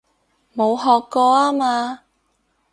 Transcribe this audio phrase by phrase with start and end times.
[0.55, 2.05] 冇學過吖嘛